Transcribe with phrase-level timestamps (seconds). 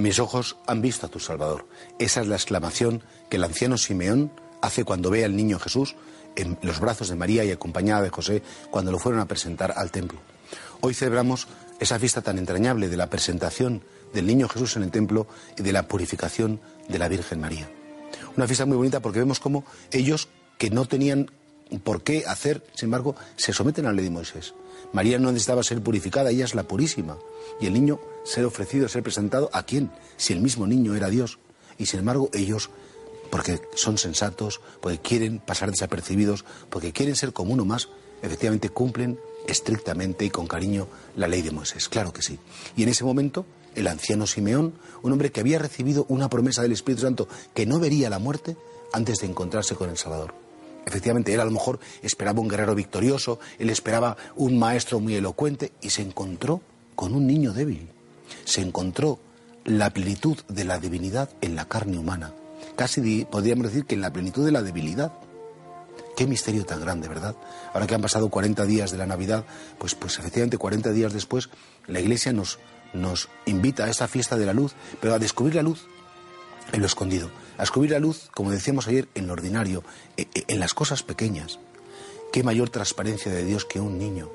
[0.00, 1.66] Mis ojos han visto a tu Salvador.
[1.98, 4.32] Esa es la exclamación que el anciano Simeón
[4.62, 5.94] hace cuando ve al niño Jesús
[6.36, 9.90] en los brazos de María y acompañada de José cuando lo fueron a presentar al
[9.90, 10.18] templo.
[10.80, 11.48] Hoy celebramos
[11.80, 13.82] esa fiesta tan entrañable de la presentación
[14.14, 15.26] del niño Jesús en el templo
[15.58, 17.68] y de la purificación de la Virgen María.
[18.38, 21.30] Una fiesta muy bonita porque vemos cómo ellos que no tenían
[21.78, 24.54] por qué hacer, sin embargo, se someten a la ley de Moisés.
[24.92, 27.16] María no necesitaba ser purificada, ella es la purísima.
[27.60, 29.90] Y el niño ser ofrecido, ser presentado, ¿a quién?
[30.16, 31.38] Si el mismo niño era Dios.
[31.78, 32.70] Y sin embargo, ellos,
[33.30, 37.88] porque son sensatos, porque quieren pasar desapercibidos, porque quieren ser como uno más,
[38.22, 41.88] efectivamente cumplen estrictamente y con cariño la ley de Moisés.
[41.88, 42.38] Claro que sí.
[42.76, 46.72] Y en ese momento, el anciano Simeón, un hombre que había recibido una promesa del
[46.72, 48.56] Espíritu Santo que no vería la muerte
[48.92, 50.34] antes de encontrarse con el Salvador.
[50.86, 55.72] Efectivamente, él a lo mejor esperaba un guerrero victorioso, él esperaba un maestro muy elocuente
[55.80, 56.62] y se encontró
[56.94, 57.88] con un niño débil.
[58.44, 59.18] Se encontró
[59.64, 62.32] la plenitud de la divinidad en la carne humana.
[62.76, 65.12] Casi podríamos decir que en la plenitud de la debilidad.
[66.16, 67.36] Qué misterio tan grande, ¿verdad?
[67.72, 69.44] Ahora que han pasado 40 días de la Navidad,
[69.78, 71.48] pues, pues efectivamente 40 días después
[71.86, 72.58] la Iglesia nos,
[72.92, 75.86] nos invita a esta fiesta de la luz, pero a descubrir la luz
[76.72, 79.84] en lo escondido, a descubrir la luz, como decíamos ayer, en lo ordinario,
[80.16, 81.58] e, e, en las cosas pequeñas.
[82.32, 84.30] Qué mayor transparencia de Dios que un niño.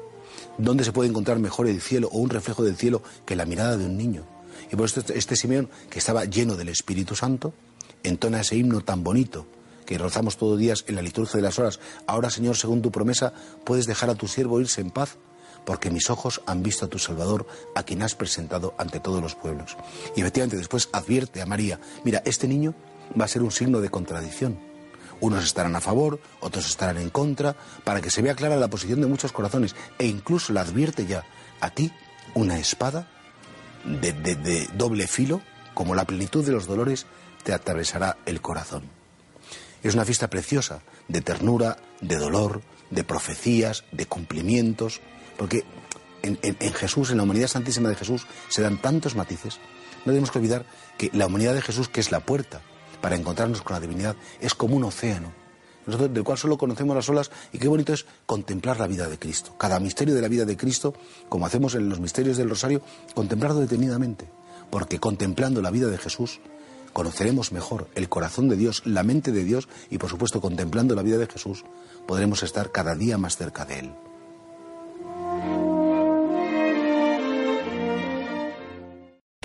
[0.60, 3.78] ¿Dónde se puede encontrar mejor el cielo o un reflejo del cielo que la mirada
[3.78, 4.28] de un niño?
[4.72, 7.56] Y por eso este, Simeón, que estaba lleno del Espíritu Santo,
[8.04, 9.48] entona ese himno tan bonito
[9.88, 11.80] que rozamos todos días en la liturgia de las horas.
[12.06, 13.34] Ahora, Señor, según tu promesa,
[13.64, 15.18] puedes dejar a tu siervo irse en paz,
[15.66, 19.34] porque mis ojos han visto a tu Salvador, a quien has presentado ante todos los
[19.34, 19.78] pueblos.
[20.16, 22.76] Y efectivamente después advierte a María, mira, este niño
[23.20, 24.60] va a ser un signo de contradicción.
[25.22, 29.02] Unos estarán a favor, otros estarán en contra, para que se vea clara la posición
[29.02, 29.76] de muchos corazones.
[29.98, 31.24] E incluso le advierte ya
[31.62, 31.92] a ti
[32.34, 33.08] una espada
[33.86, 35.42] de, de doble filo,
[35.74, 37.06] como la plenitud de los dolores
[37.44, 38.84] te atravesará el corazón.
[39.84, 45.02] Es una fiesta preciosa, de ternura, de dolor, de profecías, de cumplimientos,
[45.38, 45.64] porque
[46.24, 49.60] en, Jesús, en la humanidad santísima de Jesús, se dan tantos matices.
[50.06, 50.66] No tenemos que olvidar
[50.98, 52.62] que la humanidad de Jesús, que es la puerta
[53.06, 55.32] para encontrarnos con la divinidad, es como un océano,
[55.86, 59.20] nosotros, del cual solo conocemos las olas, y qué bonito es contemplar la vida de
[59.20, 59.56] Cristo.
[59.60, 60.96] Cada misterio de la vida de Cristo,
[61.30, 62.82] como hacemos en los misterios del Rosario,
[63.14, 64.28] contemplarlo detenidamente,
[64.72, 66.40] porque contemplando la vida de Jesús,
[66.94, 71.04] conoceremos mejor el corazón de Dios, la mente de Dios y por supuesto contemplando la
[71.04, 71.64] vida de Jesús,
[72.08, 73.94] podremos estar cada día más cerca de Él.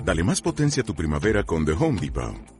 [0.03, 2.59] Dale más potencia a tu primavera con The Home Depot.